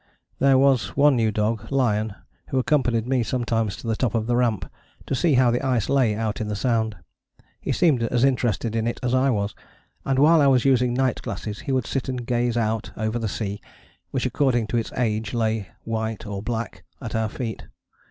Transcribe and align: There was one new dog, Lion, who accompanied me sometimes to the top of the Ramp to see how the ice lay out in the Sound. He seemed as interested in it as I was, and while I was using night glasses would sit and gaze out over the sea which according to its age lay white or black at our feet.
There 0.39 0.57
was 0.57 0.97
one 0.97 1.15
new 1.15 1.31
dog, 1.31 1.71
Lion, 1.71 2.15
who 2.47 2.57
accompanied 2.57 3.05
me 3.05 3.21
sometimes 3.21 3.75
to 3.75 3.87
the 3.87 3.95
top 3.95 4.15
of 4.15 4.25
the 4.25 4.35
Ramp 4.35 4.67
to 5.05 5.13
see 5.13 5.35
how 5.35 5.51
the 5.51 5.61
ice 5.63 5.89
lay 5.89 6.15
out 6.15 6.41
in 6.41 6.47
the 6.47 6.55
Sound. 6.55 6.97
He 7.59 7.71
seemed 7.71 8.01
as 8.01 8.23
interested 8.23 8.75
in 8.75 8.87
it 8.87 8.99
as 9.03 9.13
I 9.13 9.29
was, 9.29 9.53
and 10.03 10.17
while 10.17 10.41
I 10.41 10.47
was 10.47 10.65
using 10.65 10.95
night 10.95 11.21
glasses 11.21 11.63
would 11.67 11.85
sit 11.85 12.09
and 12.09 12.25
gaze 12.25 12.57
out 12.57 12.89
over 12.97 13.19
the 13.19 13.29
sea 13.29 13.61
which 14.09 14.25
according 14.25 14.65
to 14.69 14.77
its 14.77 14.91
age 14.93 15.35
lay 15.35 15.67
white 15.83 16.25
or 16.25 16.41
black 16.41 16.83
at 16.99 17.13
our 17.13 17.29
feet. 17.29 17.67